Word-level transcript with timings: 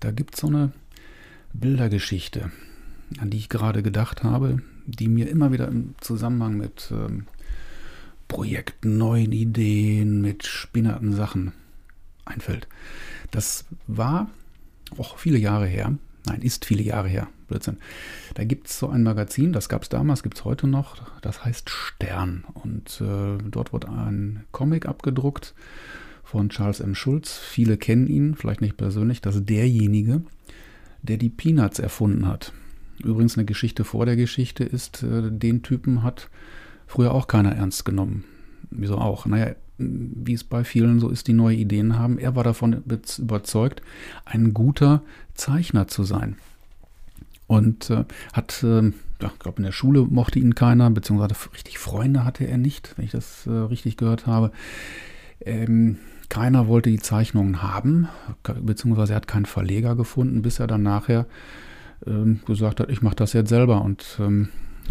Da 0.00 0.10
gibt 0.10 0.34
es 0.34 0.40
so 0.40 0.46
eine 0.48 0.72
Bildergeschichte, 1.52 2.50
an 3.18 3.30
die 3.30 3.38
ich 3.38 3.48
gerade 3.48 3.82
gedacht 3.82 4.22
habe, 4.22 4.62
die 4.86 5.08
mir 5.08 5.28
immer 5.28 5.52
wieder 5.52 5.68
im 5.68 5.94
Zusammenhang 6.00 6.56
mit 6.56 6.90
ähm, 6.90 7.26
Projekten, 8.28 8.98
neuen 8.98 9.32
Ideen, 9.32 10.20
mit 10.20 10.46
spinnerten 10.46 11.12
Sachen 11.12 11.52
einfällt. 12.24 12.68
Das 13.30 13.64
war 13.86 14.30
auch 14.96 15.18
viele 15.18 15.38
Jahre 15.38 15.66
her. 15.66 15.94
Nein, 16.26 16.42
ist 16.42 16.64
viele 16.64 16.82
Jahre 16.82 17.08
her. 17.08 17.28
Blödsinn. 17.48 17.78
Da 18.34 18.44
gibt 18.44 18.68
es 18.68 18.78
so 18.78 18.88
ein 18.88 19.02
Magazin, 19.02 19.54
das 19.54 19.70
gab 19.70 19.82
es 19.82 19.88
damals, 19.88 20.22
gibt 20.22 20.36
es 20.36 20.44
heute 20.44 20.66
noch, 20.66 20.96
das 21.22 21.44
heißt 21.44 21.70
Stern. 21.70 22.44
Und 22.52 23.00
äh, 23.00 23.38
dort 23.42 23.72
wird 23.72 23.86
ein 23.86 24.44
Comic 24.52 24.86
abgedruckt 24.86 25.54
von 26.28 26.50
Charles 26.50 26.80
M. 26.80 26.94
Schulz. 26.94 27.38
Viele 27.38 27.78
kennen 27.78 28.06
ihn, 28.06 28.34
vielleicht 28.34 28.60
nicht 28.60 28.76
persönlich. 28.76 29.22
Das 29.22 29.36
ist 29.36 29.48
derjenige, 29.48 30.20
der 31.00 31.16
die 31.16 31.30
Peanuts 31.30 31.78
erfunden 31.78 32.26
hat. 32.26 32.52
Übrigens 33.02 33.38
eine 33.38 33.46
Geschichte 33.46 33.82
vor 33.82 34.04
der 34.04 34.16
Geschichte 34.16 34.62
ist, 34.62 35.02
äh, 35.02 35.30
den 35.30 35.62
Typen 35.62 36.02
hat 36.02 36.28
früher 36.86 37.14
auch 37.14 37.28
keiner 37.28 37.52
ernst 37.52 37.86
genommen. 37.86 38.24
Wieso 38.70 38.98
auch? 38.98 39.24
Naja, 39.24 39.54
wie 39.78 40.34
es 40.34 40.44
bei 40.44 40.64
vielen 40.64 41.00
so 41.00 41.08
ist, 41.08 41.28
die 41.28 41.32
neue 41.32 41.56
Ideen 41.56 41.98
haben. 41.98 42.18
Er 42.18 42.36
war 42.36 42.44
davon 42.44 42.82
überzeugt, 43.18 43.80
ein 44.26 44.52
guter 44.52 45.02
Zeichner 45.32 45.88
zu 45.88 46.02
sein. 46.02 46.36
Und 47.46 47.88
äh, 47.88 48.04
hat, 48.34 48.62
äh, 48.62 48.82
ja, 48.82 49.30
ich 49.32 49.38
glaube, 49.38 49.58
in 49.58 49.64
der 49.64 49.72
Schule 49.72 50.02
mochte 50.02 50.40
ihn 50.40 50.54
keiner, 50.54 50.90
beziehungsweise 50.90 51.34
richtig 51.54 51.78
Freunde 51.78 52.26
hatte 52.26 52.46
er 52.46 52.58
nicht, 52.58 52.92
wenn 52.98 53.06
ich 53.06 53.12
das 53.12 53.46
äh, 53.46 53.50
richtig 53.50 53.96
gehört 53.96 54.26
habe. 54.26 54.52
Ähm, 55.40 55.98
keiner 56.28 56.68
wollte 56.68 56.90
die 56.90 56.98
Zeichnungen 56.98 57.62
haben, 57.62 58.08
beziehungsweise 58.60 59.14
er 59.14 59.16
hat 59.16 59.28
keinen 59.28 59.46
Verleger 59.46 59.96
gefunden, 59.96 60.42
bis 60.42 60.58
er 60.58 60.66
dann 60.66 60.82
nachher 60.82 61.26
ähm, 62.06 62.40
gesagt 62.46 62.80
hat, 62.80 62.90
ich 62.90 63.02
mache 63.02 63.16
das 63.16 63.32
jetzt 63.32 63.48
selber. 63.48 63.82
Und 63.82 64.18
ähm, 64.20 64.48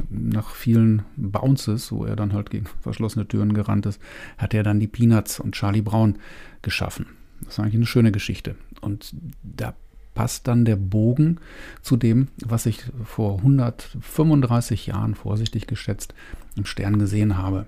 nach 0.10 0.56
vielen 0.56 1.04
Bounces, 1.16 1.92
wo 1.92 2.06
er 2.06 2.16
dann 2.16 2.34
halt 2.34 2.50
gegen 2.50 2.68
verschlossene 2.82 3.28
Türen 3.28 3.54
gerannt 3.54 3.86
ist, 3.86 4.02
hat 4.38 4.54
er 4.54 4.64
dann 4.64 4.80
die 4.80 4.88
Peanuts 4.88 5.40
und 5.40 5.54
Charlie 5.54 5.82
Brown 5.82 6.18
geschaffen. 6.62 7.08
Das 7.42 7.54
ist 7.54 7.60
eigentlich 7.60 7.76
eine 7.76 7.86
schöne 7.86 8.12
Geschichte. 8.12 8.56
Und 8.82 9.16
da 9.44 9.76
passt 10.16 10.48
dann 10.48 10.66
der 10.66 10.76
Bogen 10.76 11.40
zu 11.84 11.96
dem, 11.96 12.30
was 12.44 12.66
ich 12.66 12.84
vor 13.04 13.38
135 13.38 14.88
Jahren 14.88 15.14
vorsichtig 15.14 15.68
geschätzt 15.68 16.16
im 16.56 16.66
Stern 16.66 16.98
gesehen 16.98 17.38
habe. 17.38 17.68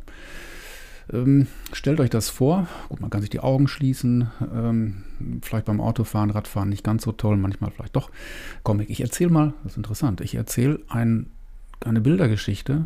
Ähm, 1.11 1.47
stellt 1.73 1.99
euch 1.99 2.09
das 2.09 2.29
vor, 2.29 2.67
gut, 2.89 3.01
man 3.01 3.09
kann 3.09 3.21
sich 3.21 3.29
die 3.29 3.39
Augen 3.39 3.67
schließen, 3.67 4.29
ähm, 4.53 5.03
vielleicht 5.41 5.65
beim 5.65 5.81
Autofahren, 5.81 6.29
Radfahren 6.29 6.69
nicht 6.69 6.83
ganz 6.83 7.03
so 7.03 7.11
toll, 7.11 7.37
manchmal 7.37 7.71
vielleicht 7.71 7.95
doch 7.95 8.11
Comic. 8.63 8.89
Ich 8.89 9.01
erzähle 9.01 9.31
mal, 9.31 9.53
das 9.63 9.73
ist 9.73 9.77
interessant, 9.77 10.21
ich 10.21 10.35
erzähle 10.35 10.79
ein 10.87 11.27
eine 11.85 12.01
Bildergeschichte. 12.01 12.85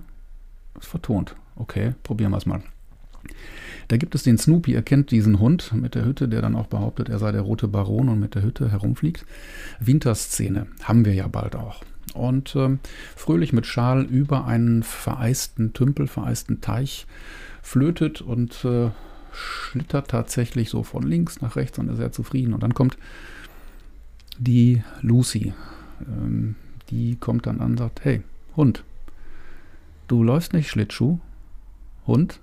Ist 0.80 0.88
vertont. 0.88 1.36
Okay, 1.56 1.94
probieren 2.04 2.32
wir 2.32 2.38
es 2.38 2.46
mal. 2.46 2.62
Da 3.88 3.98
gibt 3.98 4.16
es 4.16 4.24
den 4.24 4.38
Snoopy, 4.38 4.74
ihr 4.74 4.82
kennt 4.82 5.12
diesen 5.12 5.40
Hund 5.40 5.74
mit 5.74 5.96
der 5.96 6.06
Hütte, 6.06 6.28
der 6.28 6.42
dann 6.42 6.56
auch 6.56 6.68
behauptet, 6.68 7.10
er 7.10 7.20
sei 7.20 7.32
der 7.32 7.42
rote 7.42 7.68
Baron 7.68 8.10
und 8.10 8.20
mit 8.20 8.36
der 8.36 8.42
Hütte 8.42 8.72
herumfliegt. 8.72 9.26
Winterszene 9.80 10.68
haben 10.84 11.06
wir 11.06 11.14
ja 11.14 11.28
bald 11.28 11.56
auch. 11.56 11.84
Und 12.14 12.56
äh, 12.56 12.78
fröhlich 13.16 13.54
mit 13.54 13.66
Schal 13.66 14.04
über 14.04 14.46
einen 14.46 14.84
vereisten 14.84 15.74
Tümpel, 15.74 16.08
vereisten 16.08 16.62
Teich 16.62 17.08
flötet 17.64 18.22
und 18.22 18.64
äh, 18.66 18.92
schlittert 19.32 20.10
tatsächlich 20.10 20.70
so 20.70 20.84
von 20.84 21.02
links 21.02 21.42
nach 21.42 21.56
rechts 21.56 21.80
und 21.80 21.90
ist 21.90 21.98
sehr 21.98 22.12
zufrieden. 22.12 22.54
Und 22.54 22.62
dann 22.62 22.76
kommt 22.76 22.98
die 24.38 24.84
Lucy. 25.02 25.54
Ähm, 26.08 26.56
die 26.90 27.16
kommt 27.16 27.48
dann 27.48 27.62
an 27.62 27.72
und 27.72 27.78
sagt, 27.78 28.04
hey, 28.04 28.22
Hund, 28.56 28.84
du 30.08 30.24
läufst 30.24 30.54
nicht 30.54 30.70
Schlittschuh? 30.70 31.18
Hund? 32.06 32.40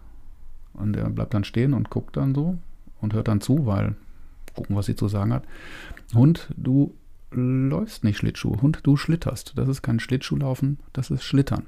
Und 0.73 0.97
er 0.97 1.09
bleibt 1.11 1.35
dann 1.35 1.45
stehen 1.45 1.75
und 1.75 1.91
guckt 1.91 2.17
dann 2.17 2.35
so 2.35 2.59
und 3.01 3.13
hört 3.13 3.29
dann 3.29 3.41
zu, 3.41 3.67
weil 3.67 3.95
gucken, 4.55 4.75
was 4.75 4.87
sie 4.87 4.97
zu 4.97 5.07
sagen 5.07 5.33
hat. 5.33 5.45
Hund, 6.15 6.49
du 6.57 6.95
läufst 7.31 8.03
nicht 8.03 8.19
Schlittschuh. 8.19 8.61
Hund, 8.63 8.81
du 8.83 8.97
schlitterst. 8.97 9.53
Das 9.57 9.69
ist 9.69 9.83
kein 9.83 10.01
Schlittschuhlaufen, 10.01 10.79
das 10.93 11.11
ist 11.11 11.23
Schlittern. 11.23 11.67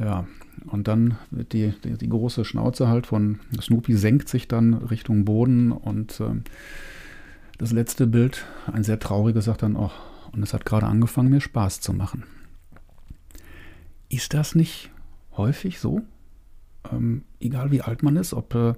Ja, 0.00 0.26
und 0.66 0.88
dann 0.88 1.18
wird 1.30 1.52
die, 1.52 1.72
die, 1.84 1.96
die, 1.96 2.08
große 2.08 2.44
Schnauze 2.44 2.88
halt 2.88 3.06
von 3.06 3.40
Snoopy 3.60 3.96
senkt 3.96 4.28
sich 4.28 4.48
dann 4.48 4.74
Richtung 4.74 5.24
Boden 5.24 5.72
und 5.72 6.20
äh, 6.20 6.42
das 7.58 7.72
letzte 7.72 8.06
Bild, 8.06 8.46
ein 8.72 8.84
sehr 8.84 9.00
trauriges, 9.00 9.46
sagt 9.46 9.62
dann 9.62 9.76
auch, 9.76 9.94
und 10.32 10.42
es 10.42 10.52
hat 10.52 10.64
gerade 10.64 10.86
angefangen, 10.86 11.30
mir 11.30 11.40
Spaß 11.40 11.80
zu 11.80 11.92
machen. 11.92 12.24
Ist 14.08 14.34
das 14.34 14.54
nicht 14.54 14.90
häufig 15.36 15.80
so? 15.80 16.02
Ähm, 16.92 17.24
egal 17.40 17.72
wie 17.72 17.82
alt 17.82 18.02
man 18.02 18.16
ist, 18.16 18.32
ob 18.32 18.54
äh, 18.54 18.74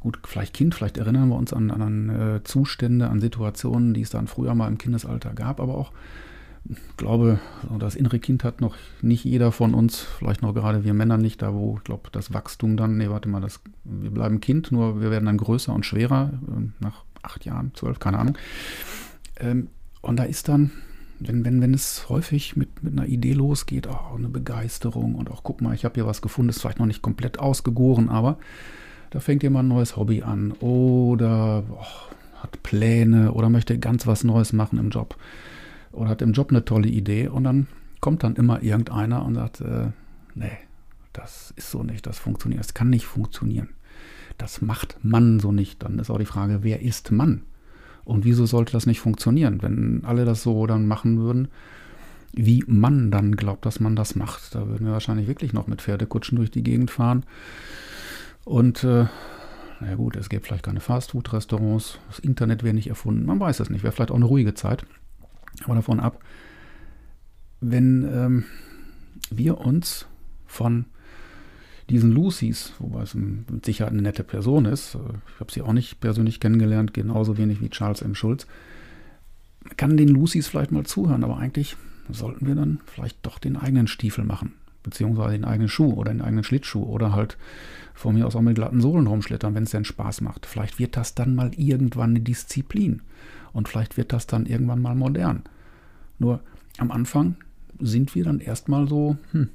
gut, 0.00 0.18
vielleicht 0.24 0.54
Kind, 0.54 0.74
vielleicht 0.74 0.98
erinnern 0.98 1.28
wir 1.28 1.36
uns 1.36 1.52
an, 1.52 1.70
an 1.70 2.08
äh, 2.08 2.44
Zustände, 2.44 3.08
an 3.08 3.20
Situationen, 3.20 3.94
die 3.94 4.02
es 4.02 4.10
dann 4.10 4.26
früher 4.26 4.54
mal 4.54 4.68
im 4.68 4.78
Kindesalter 4.78 5.32
gab, 5.32 5.60
aber 5.60 5.76
auch, 5.76 5.92
ich 6.68 6.96
glaube, 6.96 7.40
das 7.78 7.96
innere 7.96 8.18
Kind 8.18 8.44
hat 8.44 8.60
noch 8.60 8.76
nicht 9.00 9.24
jeder 9.24 9.50
von 9.52 9.74
uns, 9.74 10.00
vielleicht 10.00 10.42
noch 10.42 10.54
gerade 10.54 10.84
wir 10.84 10.94
Männer 10.94 11.18
nicht, 11.18 11.42
da 11.42 11.52
wo, 11.52 11.76
ich 11.78 11.84
glaube, 11.84 12.10
das 12.12 12.32
Wachstum 12.32 12.76
dann, 12.76 12.96
nee, 12.96 13.08
warte 13.10 13.28
mal, 13.28 13.40
das, 13.40 13.60
wir 13.84 14.10
bleiben 14.10 14.40
Kind, 14.40 14.70
nur 14.70 15.00
wir 15.00 15.10
werden 15.10 15.26
dann 15.26 15.38
größer 15.38 15.72
und 15.72 15.84
schwerer, 15.84 16.32
äh, 16.48 16.68
nach 16.80 17.04
acht 17.22 17.44
Jahren, 17.44 17.72
zwölf, 17.74 17.98
keine 17.98 18.18
Ahnung. 18.18 18.38
Ähm, 19.40 19.68
und 20.02 20.16
da 20.16 20.24
ist 20.24 20.48
dann, 20.48 20.70
wenn, 21.18 21.44
wenn, 21.44 21.60
wenn 21.60 21.74
es 21.74 22.08
häufig 22.08 22.56
mit, 22.56 22.82
mit 22.82 22.92
einer 22.92 23.06
Idee 23.06 23.32
losgeht, 23.32 23.88
oh, 23.88 24.16
eine 24.16 24.28
Begeisterung 24.28 25.16
und 25.16 25.30
auch, 25.30 25.42
guck 25.42 25.60
mal, 25.62 25.74
ich 25.74 25.84
habe 25.84 25.94
hier 25.94 26.06
was 26.06 26.22
gefunden, 26.22 26.50
ist 26.50 26.60
vielleicht 26.60 26.78
noch 26.78 26.86
nicht 26.86 27.02
komplett 27.02 27.38
ausgegoren, 27.38 28.08
aber 28.08 28.38
da 29.10 29.20
fängt 29.20 29.42
jemand 29.42 29.66
ein 29.66 29.74
neues 29.74 29.96
Hobby 29.96 30.22
an 30.22 30.52
oder 30.52 31.64
oh, 31.70 32.40
hat 32.40 32.62
Pläne 32.62 33.32
oder 33.32 33.50
möchte 33.50 33.78
ganz 33.78 34.06
was 34.06 34.24
Neues 34.24 34.52
machen 34.52 34.78
im 34.78 34.90
Job 34.90 35.16
oder 35.92 36.10
hat 36.10 36.22
im 36.22 36.32
Job 36.32 36.50
eine 36.50 36.64
tolle 36.64 36.88
Idee 36.88 37.28
und 37.28 37.44
dann 37.44 37.66
kommt 38.00 38.24
dann 38.24 38.36
immer 38.36 38.62
irgendeiner 38.62 39.24
und 39.24 39.34
sagt, 39.34 39.60
äh, 39.60 39.88
nee, 40.34 40.58
das 41.12 41.52
ist 41.56 41.70
so 41.70 41.82
nicht, 41.82 42.06
das 42.06 42.18
funktioniert, 42.18 42.60
das 42.60 42.74
kann 42.74 42.90
nicht 42.90 43.06
funktionieren. 43.06 43.68
Das 44.38 44.62
macht 44.62 44.96
man 45.02 45.40
so 45.40 45.52
nicht. 45.52 45.82
Dann 45.82 45.98
ist 45.98 46.10
auch 46.10 46.18
die 46.18 46.24
Frage, 46.24 46.60
wer 46.62 46.80
ist 46.80 47.12
Mann? 47.12 47.42
Und 48.04 48.24
wieso 48.24 48.46
sollte 48.46 48.72
das 48.72 48.86
nicht 48.86 49.00
funktionieren, 49.00 49.62
wenn 49.62 50.04
alle 50.04 50.24
das 50.24 50.42
so 50.42 50.66
dann 50.66 50.86
machen 50.86 51.18
würden? 51.18 51.48
Wie 52.32 52.64
man 52.66 53.10
dann 53.10 53.36
glaubt, 53.36 53.66
dass 53.66 53.78
man 53.78 53.94
das 53.94 54.16
macht. 54.16 54.54
Da 54.54 54.66
würden 54.66 54.86
wir 54.86 54.92
wahrscheinlich 54.92 55.28
wirklich 55.28 55.52
noch 55.52 55.66
mit 55.66 55.82
Pferdekutschen 55.82 56.36
durch 56.36 56.50
die 56.50 56.62
Gegend 56.62 56.90
fahren. 56.90 57.24
Und 58.44 58.82
äh, 58.82 59.06
na 59.80 59.94
gut, 59.94 60.16
es 60.16 60.28
gäbe 60.28 60.44
vielleicht 60.44 60.64
keine 60.64 60.80
Fastfood-Restaurants, 60.80 61.98
das 62.08 62.18
Internet 62.18 62.62
wäre 62.62 62.74
nicht 62.74 62.88
erfunden, 62.88 63.26
man 63.26 63.40
weiß 63.40 63.60
es 63.60 63.70
nicht, 63.70 63.82
wäre 63.82 63.92
vielleicht 63.92 64.10
auch 64.10 64.16
eine 64.16 64.24
ruhige 64.24 64.54
Zeit. 64.54 64.84
Aber 65.64 65.74
davon 65.74 66.00
ab, 66.00 66.22
wenn 67.60 68.04
ähm, 68.04 68.44
wir 69.30 69.58
uns 69.58 70.06
von 70.46 70.86
diesen 71.88 72.12
Lucys, 72.12 72.72
wobei 72.78 73.02
es 73.02 73.14
mit 73.14 73.64
Sicherheit 73.64 73.92
eine 73.92 74.02
nette 74.02 74.24
Person 74.24 74.64
ist, 74.64 74.94
äh, 74.94 74.98
ich 75.34 75.40
habe 75.40 75.52
sie 75.52 75.62
auch 75.62 75.72
nicht 75.72 76.00
persönlich 76.00 76.40
kennengelernt, 76.40 76.94
genauso 76.94 77.38
wenig 77.38 77.60
wie 77.60 77.70
Charles 77.70 78.02
M. 78.02 78.14
Schulz, 78.14 78.46
kann 79.76 79.96
den 79.96 80.08
Lucys 80.08 80.48
vielleicht 80.48 80.72
mal 80.72 80.84
zuhören, 80.84 81.24
aber 81.24 81.38
eigentlich 81.38 81.76
sollten 82.10 82.46
wir 82.46 82.54
dann 82.54 82.80
vielleicht 82.86 83.24
doch 83.24 83.38
den 83.38 83.56
eigenen 83.56 83.86
Stiefel 83.86 84.24
machen, 84.24 84.54
beziehungsweise 84.82 85.32
den 85.32 85.44
eigenen 85.44 85.68
Schuh 85.68 85.92
oder 85.92 86.12
den 86.12 86.22
eigenen 86.22 86.44
Schlittschuh 86.44 86.82
oder 86.82 87.12
halt 87.12 87.36
von 87.94 88.14
mir 88.14 88.26
aus 88.26 88.34
auch 88.34 88.40
mit 88.40 88.56
glatten 88.56 88.80
Sohlen 88.80 89.06
rumschlittern, 89.06 89.54
wenn 89.54 89.64
es 89.64 89.70
denn 89.70 89.84
Spaß 89.84 90.22
macht. 90.22 90.46
Vielleicht 90.46 90.78
wird 90.78 90.96
das 90.96 91.14
dann 91.14 91.34
mal 91.34 91.52
irgendwann 91.56 92.10
eine 92.10 92.20
Disziplin 92.20 93.02
und 93.52 93.68
vielleicht 93.68 93.96
wird 93.96 94.12
das 94.12 94.26
dann 94.26 94.46
irgendwann 94.46 94.82
mal 94.82 94.94
modern. 94.94 95.44
Nur 96.22 96.40
am 96.78 96.92
Anfang 96.92 97.34
sind 97.80 98.14
wir 98.14 98.22
dann 98.22 98.38
erstmal 98.38 98.88
so, 98.88 99.16
hm, 99.32 99.48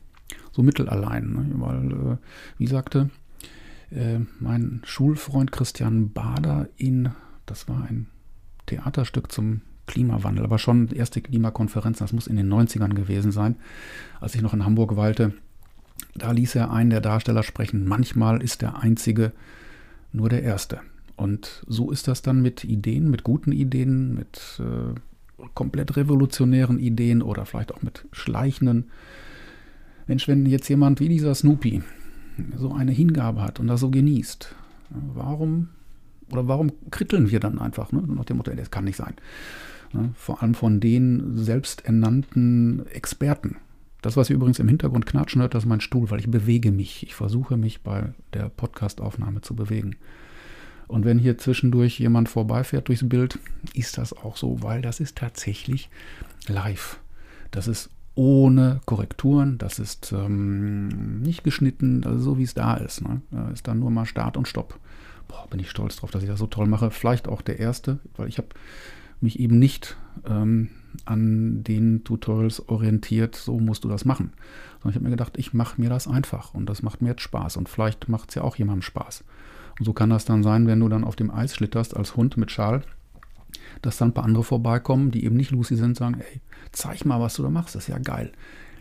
so 0.52 0.62
mittelallein. 0.62 1.32
Ne? 1.32 1.46
Weil, 1.54 1.92
äh, 1.92 2.18
wie 2.58 2.68
sagte 2.68 3.10
äh, 3.90 4.20
mein 4.42 4.82
Schulfreund 4.84 5.54
Christian 5.54 6.12
Bader 6.12 6.68
in, 6.76 7.12
das 7.46 7.70
war 7.70 7.88
ein 7.90 8.08
Theaterstück 8.66 9.32
zum 9.32 9.62
Klimawandel, 9.86 10.44
aber 10.44 10.60
schon 10.60 10.90
erste 10.90 11.22
Klimakonferenz, 11.22 12.00
das 12.00 12.12
muss 12.12 12.28
in 12.28 12.36
den 12.36 12.52
90ern 12.52 12.94
gewesen 12.94 13.32
sein, 13.32 13.56
als 14.20 14.36
ich 14.36 14.42
noch 14.42 14.54
in 14.54 14.66
Hamburg 14.66 14.98
weilte. 14.98 15.34
Da 16.16 16.32
ließ 16.32 16.56
er 16.56 16.70
einen 16.70 16.90
der 16.90 17.00
Darsteller 17.00 17.44
sprechen. 17.44 17.88
Manchmal 17.88 18.44
ist 18.44 18.62
der 18.62 18.84
Einzige 18.84 19.32
nur 20.12 20.28
der 20.28 20.44
Erste. 20.44 20.82
Und 21.16 21.64
so 21.66 21.92
ist 21.92 22.10
das 22.10 22.22
dann 22.22 22.42
mit 22.42 22.66
Ideen, 22.66 23.10
mit 23.10 23.24
guten 23.24 23.54
Ideen, 23.54 24.14
mit 24.14 24.60
äh, 24.60 25.00
komplett 25.54 25.96
revolutionären 25.96 26.80
Ideen 26.80 27.22
oder 27.22 27.46
vielleicht 27.46 27.74
auch 27.74 27.82
mit 27.82 28.06
schleichenden 28.12 28.86
Mensch, 30.08 30.28
wenn 30.28 30.46
jetzt 30.46 30.68
jemand 30.70 31.00
wie 31.00 31.10
dieser 31.10 31.36
Snoopy 31.36 31.84
so 32.56 32.74
eine 32.74 32.92
Hingabe 32.92 33.42
hat 33.42 33.60
und 33.60 33.68
das 33.68 33.80
so 33.80 33.90
genießt, 33.90 34.56
warum 34.90 35.70
oder 36.32 36.48
warum 36.48 36.72
kritteln 36.92 37.32
wir 37.32 37.40
dann 37.40 37.60
einfach? 37.60 37.92
Ne? 37.92 38.04
Nach 38.06 38.26
dem 38.26 38.38
Motto, 38.38 38.52
das 38.54 38.72
kann 38.72 38.86
nicht 38.86 38.98
sein. 38.98 39.16
Ne? 39.94 40.12
Vor 40.16 40.42
allem 40.42 40.54
von 40.54 40.80
den 40.80 41.38
selbsternannten 41.38 42.86
Experten. 42.88 43.58
Das, 44.02 44.18
was 44.18 44.30
ihr 44.30 44.36
übrigens 44.36 44.60
im 44.60 44.68
Hintergrund 44.68 45.06
knatschen 45.06 45.42
hört, 45.42 45.54
das 45.54 45.64
ist 45.64 45.70
mein 45.70 45.82
Stuhl, 45.82 46.10
weil 46.12 46.20
ich 46.20 46.30
bewege 46.30 46.72
mich. 46.72 47.04
Ich 47.04 47.16
versuche 47.16 47.58
mich 47.58 47.82
bei 47.82 48.14
der 48.34 48.50
Podcastaufnahme 48.50 49.42
zu 49.42 49.56
bewegen. 49.56 49.96
Und 50.88 51.06
wenn 51.06 51.20
hier 51.20 51.38
zwischendurch 51.38 52.00
jemand 52.00 52.30
vorbeifährt 52.30 52.88
durchs 52.88 53.08
Bild, 53.08 53.40
ist 53.74 53.98
das 53.98 54.14
auch 54.14 54.38
so, 54.38 54.64
weil 54.64 54.82
das 54.82 55.00
ist 55.00 55.18
tatsächlich 55.18 55.90
live. 56.48 57.00
Das 57.52 57.68
ist 57.68 57.90
ohne 58.16 58.82
Korrekturen, 58.86 59.58
das 59.58 59.80
ist 59.80 60.12
ähm, 60.12 61.22
nicht 61.22 61.44
geschnitten, 61.44 62.04
also 62.04 62.20
so 62.20 62.38
wie 62.38 62.44
es 62.44 62.54
da 62.54 62.76
ist. 62.76 63.02
Ne? 63.02 63.22
Da 63.32 63.50
ist 63.50 63.68
dann 63.68 63.80
nur 63.80 63.92
mal 63.92 64.06
Start 64.06 64.38
und 64.38 64.48
Stopp. 64.48 64.80
Boah, 65.28 65.46
bin 65.50 65.60
ich 65.60 65.70
stolz 65.70 65.98
drauf, 65.98 66.10
dass 66.10 66.24
ich 66.24 66.30
das 66.30 66.40
so 66.40 66.48
toll 66.48 66.68
mache. 66.68 66.90
Vielleicht 66.90 67.28
auch 67.28 67.42
der 67.42 67.60
erste, 67.60 68.00
weil 68.16 68.30
ich 68.30 68.38
habe 68.38 68.48
mich 69.20 69.40
eben 69.40 69.60
nicht 69.60 69.98
ähm, 70.26 70.70
an 71.06 71.64
den 71.64 72.04
Tutorials 72.04 72.68
orientiert, 72.70 73.36
so 73.36 73.60
musst 73.60 73.84
du 73.84 73.90
das 73.90 74.06
machen. 74.06 74.34
Sondern 74.80 74.90
ich 74.90 74.96
habe 74.96 75.04
mir 75.06 75.12
gedacht, 75.12 75.38
ich 75.38 75.54
mache 75.54 75.80
mir 75.80 75.90
das 75.90 76.08
einfach 76.08 76.54
und 76.54 76.68
das 76.68 76.82
macht 76.82 77.02
mir 77.02 77.10
jetzt 77.10 77.22
Spaß 77.22 77.58
und 77.58 77.70
vielleicht 77.70 78.10
macht 78.10 78.30
es 78.30 78.36
ja 78.36 78.42
auch 78.42 78.56
jemandem 78.56 78.84
Spaß. 78.84 79.24
Und 79.80 79.86
so 79.86 79.94
kann 79.94 80.10
das 80.10 80.26
dann 80.26 80.44
sein, 80.44 80.68
wenn 80.68 80.80
du 80.80 80.90
dann 80.90 81.04
auf 81.04 81.16
dem 81.16 81.32
Eis 81.32 81.56
schlitterst 81.56 81.96
als 81.96 82.16
Hund 82.16 82.38
mit 82.38 82.52
Schal, 82.52 82.84
dass 83.82 83.98
dann 83.98 84.10
ein 84.10 84.14
paar 84.14 84.26
andere 84.26 84.44
vorbeikommen, 84.44 85.12
die 85.12 85.26
eben 85.26 85.36
nicht 85.36 85.52
Lucy 85.52 85.76
sind, 85.76 85.98
sagen, 85.98 86.20
ey, 86.20 86.42
zeig 86.72 87.06
mal, 87.06 87.20
was 87.20 87.36
du 87.36 87.44
da 87.44 87.50
machst, 87.50 87.76
das 87.76 87.84
ist 87.84 87.90
ja 87.90 88.00
geil. 88.00 88.32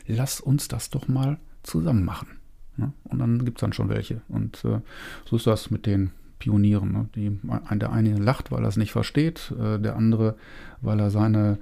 Lass 0.07 0.41
uns 0.41 0.69
das 0.69 0.91
doch 0.91 1.09
mal 1.09 1.39
zusammen 1.63 2.05
machen. 2.05 2.29
Ne? 2.77 2.93
Und 3.05 3.19
dann 3.19 3.45
gibt 3.45 3.59
es 3.59 3.61
dann 3.61 3.73
schon 3.73 3.89
welche. 3.89 4.23
Und 4.29 4.65
äh, 4.65 4.81
so 5.25 5.37
ist 5.37 5.47
das 5.47 5.71
mit 5.71 5.87
den 5.87 6.13
Pionieren. 6.39 6.93
Ne? 6.93 7.09
Die, 7.15 7.39
der 7.73 7.93
eine 7.93 8.17
lacht, 8.19 8.53
weil 8.53 8.65
er 8.65 8.69
es 8.69 8.77
nicht 8.77 8.93
versteht, 8.93 9.53
äh, 9.59 9.79
der 9.79 9.97
andere, 9.97 10.37
weil 10.81 11.01
er 11.01 11.11
seine 11.11 11.59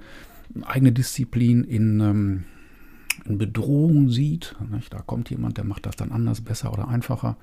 eigene 0.63 0.91
Disziplin 0.91 1.63
in, 1.63 1.99
ähm, 1.99 2.43
in 3.25 3.37
Bedrohung 3.37 4.09
sieht. 4.09 4.55
Nicht? 4.71 4.93
Da 4.93 4.99
kommt 4.99 5.29
jemand, 5.29 5.57
der 5.57 5.65
macht 5.65 5.85
das 5.85 5.95
dann 5.95 6.11
anders, 6.11 6.41
besser 6.41 6.71
oder 6.71 6.87
einfacher. 6.87 7.37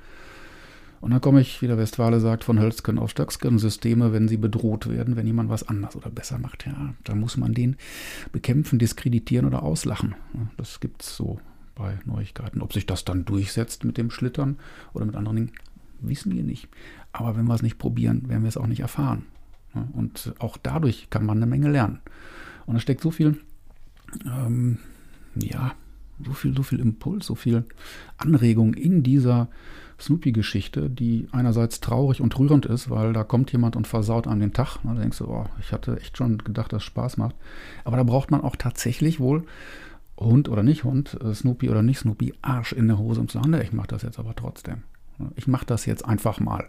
Und 1.03 1.11
dann 1.11 1.21
komme 1.21 1.41
ich, 1.41 1.61
wie 1.61 1.67
der 1.67 1.79
Westfale 1.79 2.21
sagt, 2.21 2.45
von 2.45 2.61
Hölzken 2.61 3.01
auf 3.01 3.11
Stöcksken 3.11 3.59
Systeme, 3.59 4.13
wenn 4.13 4.29
sie 4.29 4.37
bedroht 4.37 4.89
werden, 4.89 5.17
wenn 5.17 5.27
jemand 5.27 5.51
was 5.51 5.67
anders 5.69 5.97
oder 5.97 6.11
besser 6.11 6.39
macht. 6.39 6.65
Ja, 6.65 6.95
dann 7.03 7.19
muss 7.19 7.37
man 7.37 7.55
den 7.55 7.77
bekämpfen, 8.31 8.79
diskreditieren 8.79 9.45
oder 9.45 9.65
auslachen. 9.65 10.15
Das 10.57 10.79
gibt 10.79 11.03
es 11.03 11.17
so 11.17 11.41
bei 11.75 11.99
Neuigkeiten. 12.05 12.63
Ob 12.63 12.73
sich 12.73 12.87
das 12.87 13.05
dann 13.05 13.25
durchsetzt 13.25 13.85
mit 13.85 13.99
dem 13.99 14.13
Schlittern 14.13 14.59
oder 14.95 15.05
mit 15.05 15.17
anderen 15.17 15.37
Dingen, 15.37 15.53
wissen 16.01 16.37
wir 16.37 16.45
nicht. 16.45 16.69
Aber 17.11 17.37
wenn 17.37 17.47
wir 17.47 17.55
es 17.55 17.63
nicht 17.63 17.79
probieren, 17.79 18.29
werden 18.29 18.45
wir 18.45 18.49
es 18.49 18.57
auch 18.57 18.69
nicht 18.69 18.81
erfahren. 18.81 19.25
Und 19.95 20.35
auch 20.39 20.57
dadurch 20.57 21.11
kann 21.11 21.27
man 21.27 21.39
eine 21.39 21.47
Menge 21.47 21.69
lernen. 21.69 21.99
Und 22.65 22.75
da 22.75 22.81
steckt 22.81 23.01
so 23.01 23.11
viel, 23.11 23.41
ähm, 24.25 24.79
ja, 25.35 25.75
so 26.25 26.33
viel, 26.33 26.57
so 26.57 26.63
viel 26.63 26.79
Impuls, 26.79 27.27
so 27.27 27.35
viel 27.35 27.65
Anregung 28.19 28.75
in 28.75 29.03
dieser 29.03 29.49
Snoopy-Geschichte, 30.03 30.91
die 30.91 31.29
einerseits 31.33 31.81
traurig 31.81 32.21
und 32.21 32.39
rührend 32.39 32.67
ist, 32.67 32.91
weil 32.91 33.13
da 33.13 33.25
kommt 33.25 33.53
jemand 33.53 33.77
und 33.77 33.87
versaut 33.87 34.27
an 34.27 34.41
den 34.41 34.53
Tag. 34.53 34.79
Da 34.83 34.95
denkst 34.95 35.19
du, 35.19 35.29
oh, 35.29 35.47
ich 35.61 35.73
hatte 35.73 35.99
echt 36.01 36.17
schon 36.17 36.39
gedacht, 36.39 36.73
dass 36.73 36.83
Spaß 36.83 37.17
macht. 37.17 37.37
Aber 37.85 37.97
da 37.97 38.03
braucht 38.03 38.31
man 38.31 38.43
auch 38.43 38.57
tatsächlich 38.57 39.21
wohl 39.21 39.45
Hund 40.19 40.49
oder 40.49 40.63
nicht 40.63 40.85
Hund, 40.85 41.19
äh, 41.23 41.35
Snoopy 41.35 41.71
oder 41.71 41.83
nicht 41.83 42.01
Snoopy, 42.01 42.35
Arsch 42.43 42.73
in 42.73 42.89
der 42.89 42.99
Hose, 42.99 43.21
um 43.21 43.29
zu 43.29 43.39
sagen, 43.39 43.55
ich 43.55 43.73
mache 43.73 43.89
das 43.89 44.03
jetzt 44.03 44.19
aber 44.19 44.35
trotzdem. 44.35 44.83
Ich 45.37 45.47
mache 45.47 45.67
das 45.67 45.87
jetzt 45.87 46.05
einfach 46.05 46.41
mal, 46.41 46.67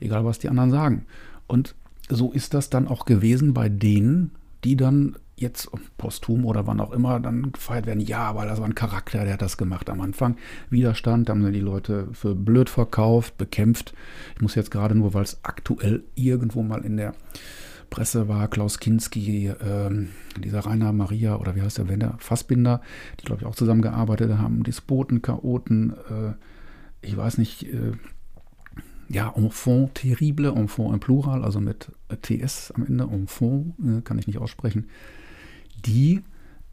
egal 0.00 0.24
was 0.24 0.38
die 0.38 0.48
anderen 0.48 0.70
sagen. 0.70 1.06
Und 1.46 1.74
so 2.08 2.32
ist 2.32 2.54
das 2.54 2.70
dann 2.70 2.88
auch 2.88 3.04
gewesen 3.04 3.54
bei 3.54 3.68
denen, 3.68 4.32
die 4.64 4.76
dann 4.76 5.16
jetzt 5.42 5.68
posthum 5.98 6.46
oder 6.46 6.66
wann 6.66 6.80
auch 6.80 6.92
immer 6.92 7.20
dann 7.20 7.52
gefeiert 7.52 7.86
werden, 7.86 8.00
ja, 8.00 8.34
weil 8.34 8.48
das 8.48 8.60
war 8.60 8.66
ein 8.66 8.74
Charakter, 8.74 9.24
der 9.24 9.34
hat 9.34 9.42
das 9.42 9.58
gemacht 9.58 9.90
am 9.90 10.00
Anfang. 10.00 10.36
Widerstand, 10.70 11.28
da 11.28 11.34
haben 11.34 11.44
sie 11.44 11.52
die 11.52 11.60
Leute 11.60 12.08
für 12.12 12.34
blöd 12.34 12.70
verkauft, 12.70 13.36
bekämpft. 13.36 13.92
Ich 14.34 14.40
muss 14.40 14.54
jetzt 14.54 14.70
gerade 14.70 14.94
nur, 14.94 15.12
weil 15.12 15.24
es 15.24 15.40
aktuell 15.42 16.04
irgendwo 16.14 16.62
mal 16.62 16.84
in 16.84 16.96
der 16.96 17.14
Presse 17.92 18.26
war, 18.26 18.48
Klaus 18.48 18.78
Kinski, 18.80 19.48
äh, 19.48 20.06
dieser 20.38 20.60
Rainer 20.60 20.94
Maria 20.94 21.36
oder 21.36 21.54
wie 21.54 21.60
heißt 21.60 21.76
der, 21.76 21.88
Wender 21.88 22.16
Fassbinder, 22.20 22.80
die 23.20 23.26
glaube 23.26 23.42
ich 23.42 23.46
auch 23.46 23.54
zusammengearbeitet 23.54 24.38
haben, 24.38 24.62
Despoten, 24.62 25.20
Chaoten, 25.20 25.90
äh, 25.90 26.32
ich 27.02 27.14
weiß 27.14 27.36
nicht, 27.36 27.64
äh, 27.64 27.92
ja, 29.10 29.30
Enfant 29.36 29.94
terrible, 29.94 30.54
Enfant 30.56 30.94
im 30.94 31.00
Plural, 31.00 31.44
also 31.44 31.60
mit 31.60 31.92
TS 32.22 32.72
am 32.74 32.86
Ende, 32.86 33.04
Enfant, 33.04 33.74
äh, 33.84 34.00
kann 34.00 34.18
ich 34.18 34.26
nicht 34.26 34.38
aussprechen, 34.38 34.86
die 35.84 36.22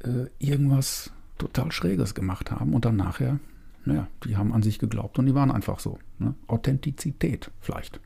äh, 0.04 0.25
irgendwas 0.40 1.12
total 1.38 1.72
Schräges 1.72 2.13
gemacht 2.16 2.51
haben 2.51 2.74
und 2.74 2.86
dann 2.86 2.96
nachher, 2.96 3.40
naja, 3.86 4.07
die 4.25 4.38
haben 4.38 4.54
an 4.54 4.62
sich 4.62 4.80
geglaubt 4.80 5.18
und 5.19 5.25
die 5.25 5.36
waren 5.36 5.51
einfach 5.51 5.80
so. 5.80 6.00
Ne? 6.19 6.36
Authentizität 6.48 7.51
vielleicht. 7.62 8.00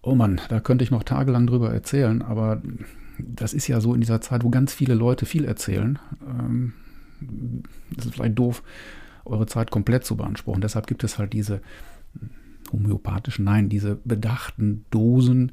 Oh 0.00 0.14
Mann, 0.14 0.40
da 0.48 0.60
könnte 0.60 0.84
ich 0.84 0.90
noch 0.90 1.04
tagelang 1.04 1.46
drüber 1.46 1.72
erzählen, 1.72 2.22
aber 2.22 2.62
das 3.18 3.54
ist 3.54 3.68
ja 3.68 3.80
so 3.80 3.94
in 3.94 4.00
dieser 4.00 4.20
Zeit, 4.20 4.42
wo 4.42 4.50
ganz 4.50 4.72
viele 4.72 4.94
Leute 4.94 5.26
viel 5.26 5.44
erzählen. 5.44 5.98
Ähm, 6.26 6.72
das 7.90 8.06
ist 8.06 8.14
vielleicht 8.14 8.38
doof, 8.38 8.62
eure 9.24 9.46
Zeit 9.46 9.70
komplett 9.70 10.04
zu 10.04 10.16
beanspruchen. 10.16 10.60
Deshalb 10.60 10.86
gibt 10.86 11.04
es 11.04 11.18
halt 11.18 11.32
diese 11.32 11.60
homöopathischen, 12.72 13.44
nein, 13.44 13.68
diese 13.68 13.96
bedachten 14.04 14.84
Dosen, 14.90 15.52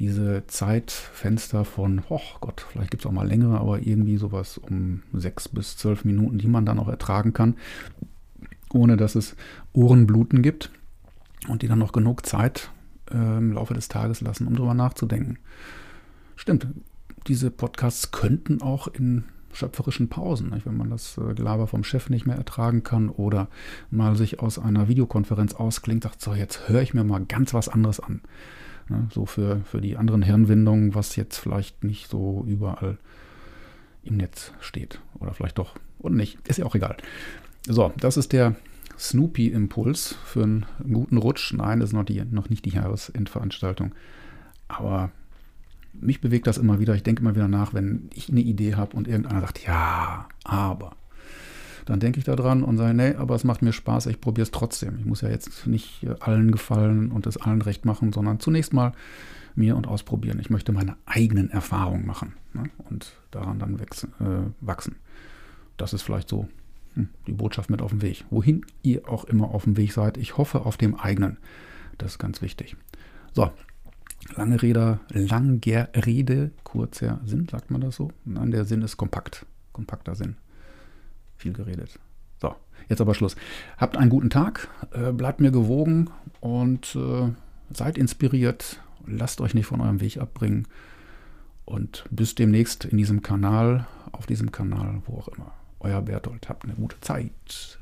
diese 0.00 0.46
Zeitfenster 0.46 1.64
von, 1.64 2.02
oh 2.08 2.20
Gott, 2.40 2.66
vielleicht 2.70 2.90
gibt 2.90 3.02
es 3.02 3.06
auch 3.06 3.12
mal 3.12 3.26
längere, 3.26 3.58
aber 3.58 3.80
irgendwie 3.80 4.16
sowas 4.16 4.58
um 4.58 5.02
sechs 5.12 5.48
bis 5.48 5.76
zwölf 5.76 6.04
Minuten, 6.04 6.38
die 6.38 6.48
man 6.48 6.66
dann 6.66 6.78
auch 6.78 6.88
ertragen 6.88 7.32
kann, 7.32 7.56
ohne 8.72 8.96
dass 8.96 9.14
es 9.14 9.36
Ohrenbluten 9.72 10.42
gibt 10.42 10.70
und 11.48 11.62
die 11.62 11.68
dann 11.68 11.78
noch 11.78 11.92
genug 11.92 12.26
Zeit 12.26 12.70
äh, 13.10 13.38
im 13.38 13.52
Laufe 13.52 13.74
des 13.74 13.88
Tages 13.88 14.20
lassen, 14.20 14.46
um 14.46 14.56
darüber 14.56 14.74
nachzudenken. 14.74 15.38
Stimmt, 16.36 16.66
diese 17.26 17.50
Podcasts 17.50 18.10
könnten 18.10 18.60
auch 18.62 18.88
in 18.88 19.24
schöpferischen 19.54 20.08
Pausen, 20.08 20.50
nicht? 20.50 20.66
wenn 20.66 20.76
man 20.76 20.90
das 20.90 21.18
äh, 21.18 21.34
Gelaber 21.34 21.66
vom 21.66 21.84
Chef 21.84 22.10
nicht 22.10 22.26
mehr 22.26 22.36
ertragen 22.36 22.82
kann 22.82 23.08
oder 23.08 23.48
mal 23.90 24.16
sich 24.16 24.40
aus 24.40 24.58
einer 24.58 24.88
Videokonferenz 24.88 25.54
ausklingt, 25.54 26.02
sagt 26.02 26.20
so, 26.20 26.34
jetzt 26.34 26.68
höre 26.68 26.82
ich 26.82 26.94
mir 26.94 27.04
mal 27.04 27.24
ganz 27.24 27.54
was 27.54 27.68
anderes 27.68 28.00
an. 28.00 28.20
Ne? 28.88 29.08
So 29.12 29.26
für, 29.26 29.60
für 29.64 29.80
die 29.80 29.96
anderen 29.96 30.22
Hirnwindungen, 30.22 30.94
was 30.94 31.16
jetzt 31.16 31.38
vielleicht 31.38 31.84
nicht 31.84 32.10
so 32.10 32.44
überall 32.46 32.98
im 34.02 34.16
Netz 34.16 34.52
steht. 34.60 35.00
Oder 35.18 35.32
vielleicht 35.32 35.58
doch 35.58 35.74
und 35.98 36.14
nicht. 36.14 36.46
Ist 36.46 36.58
ja 36.58 36.66
auch 36.66 36.74
egal. 36.74 36.96
So, 37.66 37.92
das 37.96 38.16
ist 38.16 38.32
der 38.32 38.54
Snoopy-Impuls 38.98 40.16
für 40.24 40.42
einen 40.42 40.66
guten 40.92 41.16
Rutsch. 41.16 41.52
Nein, 41.54 41.80
das 41.80 41.90
ist 41.90 41.94
noch, 41.94 42.04
die, 42.04 42.22
noch 42.24 42.50
nicht 42.50 42.64
die 42.64 42.70
Jahresendveranstaltung. 42.70 43.94
Aber 44.68 45.10
mich 46.00 46.20
bewegt 46.20 46.46
das 46.46 46.58
immer 46.58 46.80
wieder. 46.80 46.94
Ich 46.94 47.02
denke 47.02 47.22
immer 47.22 47.34
wieder 47.34 47.48
nach, 47.48 47.74
wenn 47.74 48.10
ich 48.14 48.28
eine 48.28 48.40
Idee 48.40 48.74
habe 48.74 48.96
und 48.96 49.08
irgendeiner 49.08 49.40
sagt, 49.40 49.64
ja, 49.64 50.28
aber. 50.44 50.96
Dann 51.86 52.00
denke 52.00 52.18
ich 52.18 52.24
daran 52.24 52.62
und 52.62 52.78
sage, 52.78 52.94
nee, 52.94 53.14
aber 53.14 53.34
es 53.34 53.44
macht 53.44 53.60
mir 53.60 53.72
Spaß, 53.72 54.06
ich 54.06 54.20
probiere 54.20 54.44
es 54.44 54.50
trotzdem. 54.50 54.98
Ich 54.98 55.04
muss 55.04 55.20
ja 55.20 55.28
jetzt 55.28 55.66
nicht 55.66 56.02
äh, 56.02 56.14
allen 56.20 56.50
gefallen 56.50 57.12
und 57.12 57.26
es 57.26 57.36
allen 57.36 57.60
recht 57.60 57.84
machen, 57.84 58.12
sondern 58.12 58.40
zunächst 58.40 58.72
mal 58.72 58.92
mir 59.54 59.76
und 59.76 59.86
ausprobieren. 59.86 60.38
Ich 60.40 60.50
möchte 60.50 60.72
meine 60.72 60.96
eigenen 61.06 61.50
Erfahrungen 61.50 62.06
machen 62.06 62.34
ne? 62.54 62.64
und 62.88 63.12
daran 63.30 63.58
dann 63.58 63.78
wachsen, 63.78 64.12
äh, 64.20 64.50
wachsen. 64.60 64.96
Das 65.76 65.92
ist 65.92 66.02
vielleicht 66.02 66.28
so 66.28 66.48
hm, 66.94 67.08
die 67.26 67.32
Botschaft 67.32 67.70
mit 67.70 67.82
auf 67.82 67.90
dem 67.90 68.02
Weg. 68.02 68.24
Wohin 68.30 68.64
ihr 68.82 69.08
auch 69.08 69.24
immer 69.24 69.50
auf 69.50 69.64
dem 69.64 69.76
Weg 69.76 69.92
seid, 69.92 70.16
ich 70.16 70.38
hoffe 70.38 70.64
auf 70.64 70.76
dem 70.76 70.94
eigenen. 70.94 71.36
Das 71.98 72.12
ist 72.12 72.18
ganz 72.18 72.42
wichtig. 72.42 72.76
So, 73.32 73.50
Lange 74.36 74.60
Rede, 74.62 75.00
lange 75.10 75.60
Rede, 75.94 76.50
kurzer 76.64 77.20
Sinn, 77.24 77.46
sagt 77.48 77.70
man 77.70 77.80
das 77.80 77.96
so? 77.96 78.10
Nein, 78.24 78.50
der 78.50 78.64
Sinn 78.64 78.82
ist 78.82 78.96
kompakt. 78.96 79.46
Kompakter 79.72 80.14
Sinn. 80.14 80.36
Viel 81.36 81.52
geredet. 81.52 81.98
So, 82.40 82.54
jetzt 82.88 83.00
aber 83.00 83.14
Schluss. 83.14 83.36
Habt 83.76 83.96
einen 83.96 84.10
guten 84.10 84.30
Tag, 84.30 84.68
äh, 84.92 85.12
bleibt 85.12 85.40
mir 85.40 85.50
gewogen 85.50 86.10
und 86.40 86.96
äh, 86.96 87.30
seid 87.70 87.98
inspiriert. 87.98 88.80
Lasst 89.06 89.40
euch 89.40 89.54
nicht 89.54 89.66
von 89.66 89.80
eurem 89.80 90.00
Weg 90.00 90.18
abbringen. 90.18 90.66
Und 91.66 92.04
bis 92.10 92.34
demnächst 92.34 92.84
in 92.84 92.98
diesem 92.98 93.22
Kanal, 93.22 93.86
auf 94.12 94.26
diesem 94.26 94.52
Kanal, 94.52 95.02
wo 95.06 95.18
auch 95.18 95.28
immer. 95.28 95.52
Euer 95.80 96.02
Berthold, 96.02 96.48
habt 96.48 96.64
eine 96.64 96.74
gute 96.74 97.00
Zeit. 97.00 97.78